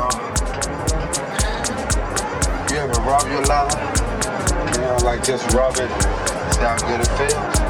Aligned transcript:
know. 0.00 0.08
You 2.70 2.76
ever 2.76 3.00
rub 3.02 3.26
your 3.28 3.44
leather? 3.44 3.80
You 4.72 4.80
know, 4.80 4.98
like 5.04 5.24
just 5.24 5.52
rub 5.52 5.76
it, 5.76 5.90
see 6.52 6.60
how 6.60 6.76
good 6.86 7.00
it 7.00 7.10
feels? 7.18 7.60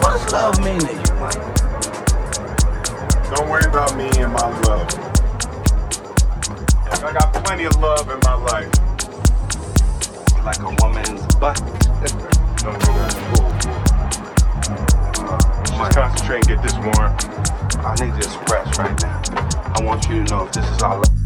What 0.00 0.12
does 0.12 0.32
love 0.32 0.58
mean 0.64 0.80
to 0.80 0.92
you, 0.92 1.14
Mike? 1.18 1.42
Don't 3.34 3.48
worry 3.48 3.64
about 3.64 3.96
me 3.96 4.08
and 4.22 4.32
my 4.32 4.48
love. 4.62 4.88
I 6.90 7.12
got 7.12 7.32
plenty 7.44 7.64
of 7.64 7.76
love 7.76 8.10
in 8.10 8.20
my 8.24 8.34
life. 8.34 8.72
Like 10.44 10.58
a 10.60 10.74
woman's 10.82 11.34
butt. 11.36 11.56
Don't 12.62 12.78
do 12.80 12.92
that. 12.92 13.37
Just 15.78 15.96
concentrate 15.96 16.48
and 16.48 16.48
get 16.48 16.62
this 16.62 16.74
warm. 16.74 17.14
I 17.86 17.94
need 18.00 18.10
to 18.10 18.18
express 18.18 18.78
right 18.78 19.00
now. 19.00 19.22
I 19.76 19.82
want 19.84 20.08
you 20.08 20.24
to 20.24 20.34
know 20.34 20.44
if 20.46 20.52
this 20.52 20.68
is 20.68 20.82
all. 20.82 21.17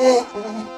Oh, 0.00 0.77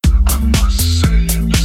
not. 0.08 0.32
I'm 0.32 0.50
not 0.52 0.72
saying. 0.72 1.55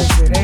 desde 0.00 0.39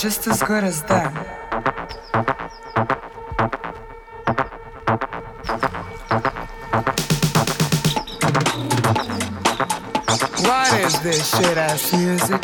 just 0.00 0.28
as 0.28 0.40
good 0.44 0.62
as 0.62 0.82
them. 0.84 1.12
What 10.44 10.72
is 10.80 11.00
this 11.00 11.36
shit 11.36 11.56
ass 11.56 11.92
music? 11.92 12.37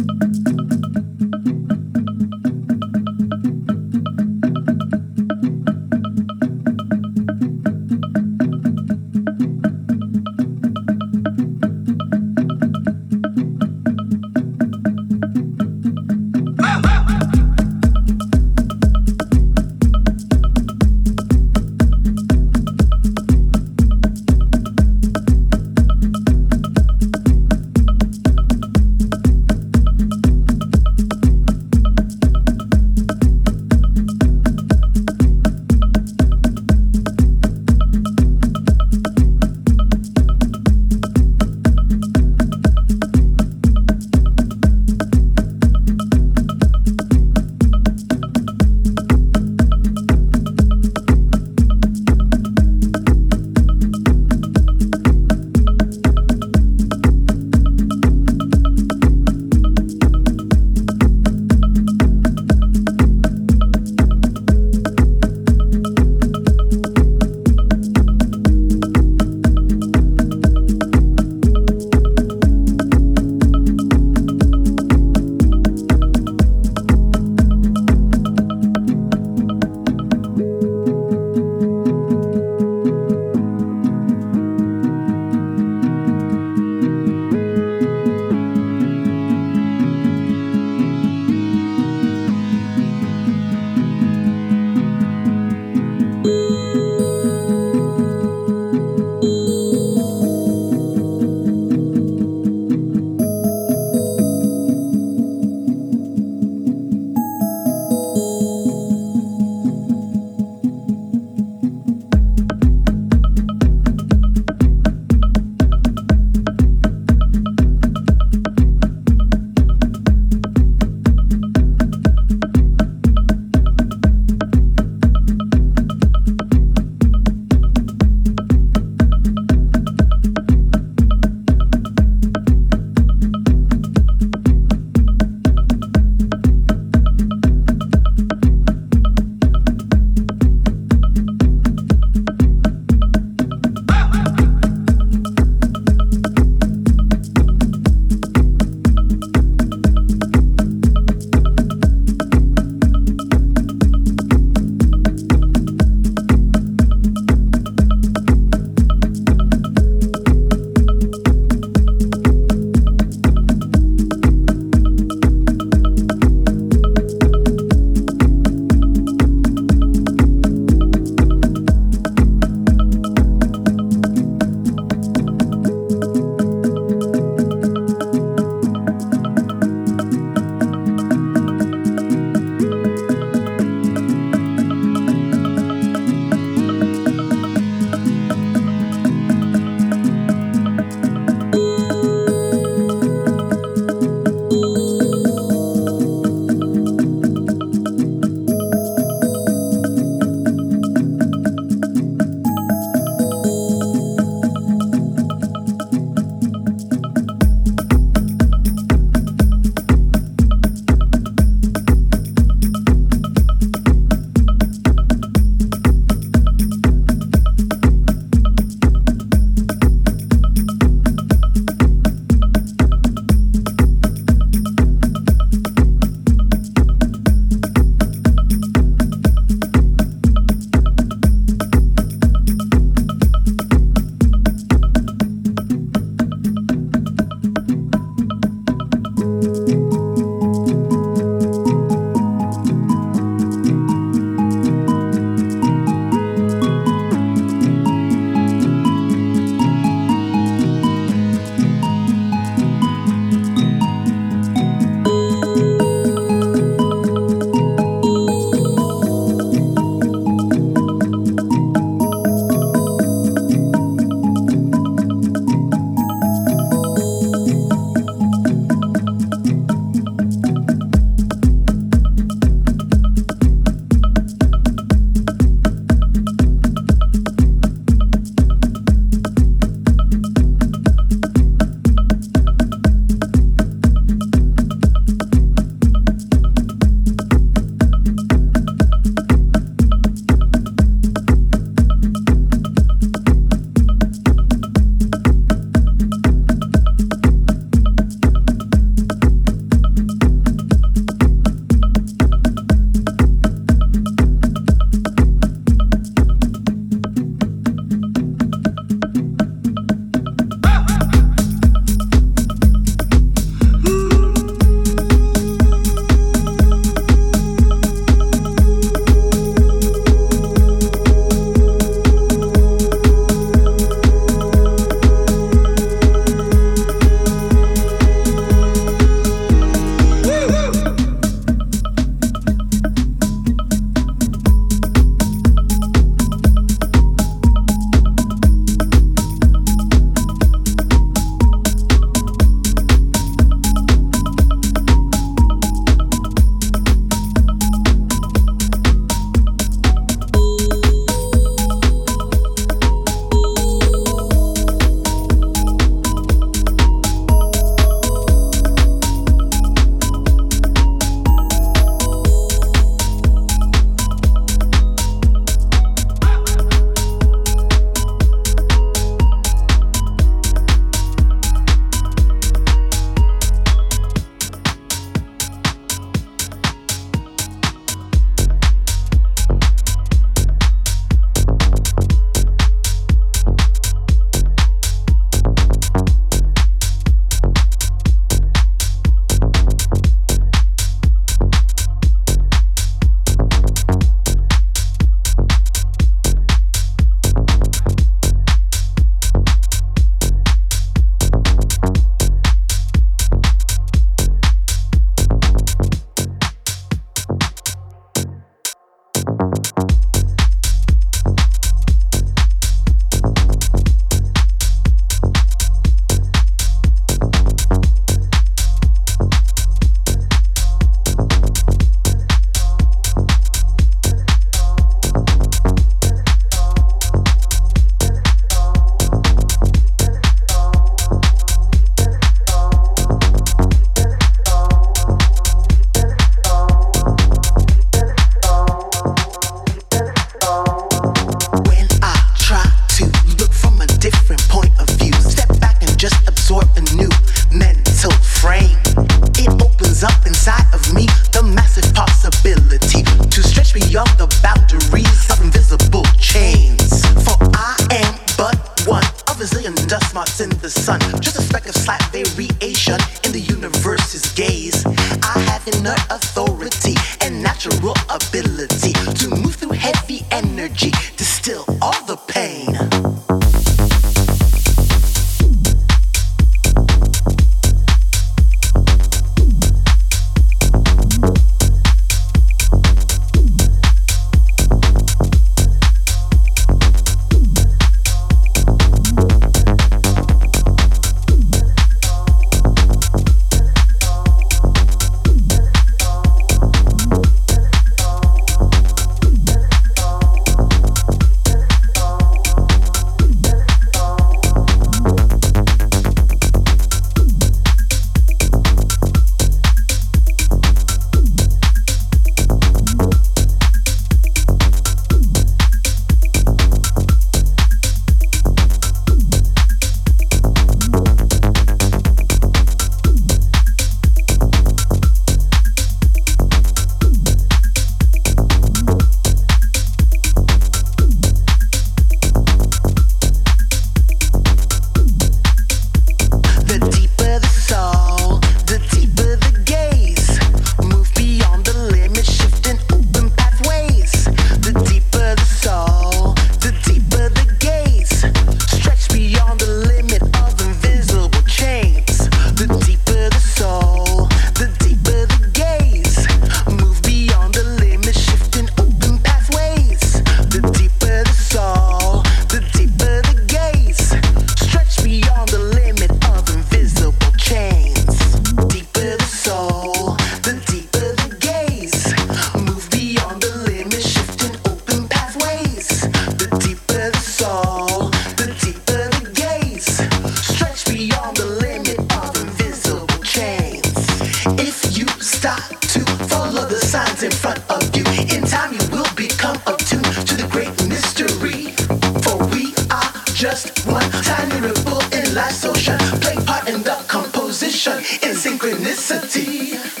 tiny 594.31 594.61
ripple 594.61 595.01
in 595.11 595.33
life's 595.35 595.65
ocean. 595.65 595.97
Play 596.23 596.37
part 596.45 596.67
in 596.69 596.81
the 596.83 596.95
composition 597.07 597.97
in 598.25 598.33
synchronicity. 598.43 600.00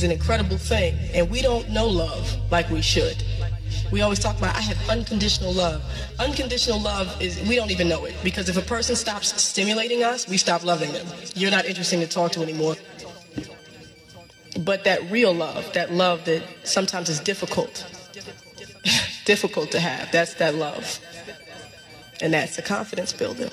Is, 0.00 0.04
an 0.04 0.10
incredible 0.10 0.56
thing, 0.56 0.96
and 1.14 1.30
we 1.30 1.42
don't 1.42 1.68
know 1.70 1.86
love 1.86 2.36
like 2.50 2.68
we 2.70 2.80
should. 2.80 3.22
We 3.92 4.02
always 4.02 4.18
talk 4.18 4.38
about, 4.38 4.56
I 4.56 4.60
have 4.60 4.88
unconditional 4.88 5.52
love. 5.52 5.82
Unconditional 6.18 6.80
love 6.80 7.20
is, 7.20 7.40
we 7.48 7.56
don't 7.56 7.70
even 7.70 7.88
know 7.88 8.04
it, 8.04 8.14
because 8.24 8.48
if 8.48 8.56
a 8.56 8.62
person 8.62 8.96
stops 8.96 9.40
stimulating 9.40 10.02
us, 10.02 10.28
we 10.28 10.36
stop 10.36 10.64
loving 10.64 10.92
them. 10.92 11.06
You're 11.34 11.50
not 11.50 11.66
interesting 11.66 12.00
to 12.00 12.06
talk 12.06 12.32
to 12.32 12.42
anymore. 12.42 12.76
But 14.60 14.84
that 14.84 15.10
real 15.10 15.34
love, 15.34 15.70
that 15.74 15.92
love 15.92 16.24
that 16.24 16.42
sometimes 16.64 17.08
is 17.08 17.20
difficult, 17.20 17.86
difficult 19.24 19.70
to 19.72 19.80
have, 19.80 20.10
that's 20.12 20.34
that 20.34 20.54
love. 20.54 20.98
And 22.22 22.32
that's 22.34 22.58
a 22.58 22.62
confidence 22.62 23.12
builder. 23.12 23.49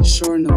Our 0.00 0.06
place 0.06 0.49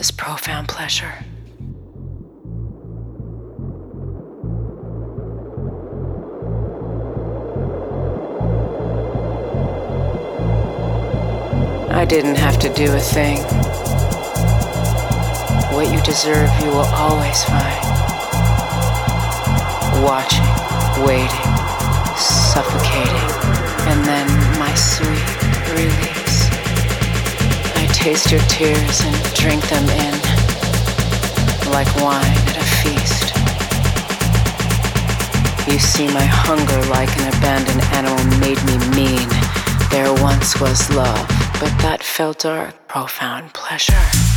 this 0.00 0.10
profound 0.10 0.66
pleasure. 0.66 1.12
I 11.90 12.06
didn't 12.08 12.36
have 12.36 12.58
to 12.60 12.72
do 12.72 12.94
a 12.94 12.98
thing. 12.98 13.42
What 15.74 15.92
you 15.92 16.00
deserve, 16.00 16.48
you 16.60 16.68
will 16.68 16.90
always 16.96 17.44
find. 17.44 17.84
Watching, 20.02 20.48
waiting, 21.04 21.46
suffocating, 22.16 23.30
and 23.90 24.02
then 24.06 24.58
my 24.58 24.74
sweet 24.74 25.74
release 25.74 26.19
taste 28.00 28.30
your 28.30 28.40
tears 28.48 29.02
and 29.02 29.34
drink 29.34 29.62
them 29.68 29.86
in 29.90 30.14
like 31.70 31.86
wine 31.96 32.24
at 32.48 32.56
a 32.56 32.64
feast. 32.80 33.36
You 35.70 35.78
see, 35.78 36.06
my 36.06 36.24
hunger, 36.24 36.80
like 36.88 37.14
an 37.18 37.28
abandoned 37.28 37.82
animal, 37.92 38.24
made 38.40 38.62
me 38.64 38.78
mean. 38.96 39.28
There 39.90 40.12
once 40.22 40.58
was 40.58 40.88
love, 40.94 41.28
but 41.60 41.72
that 41.82 42.02
felt 42.02 42.38
dark, 42.38 42.74
profound 42.88 43.52
pleasure. 43.52 44.29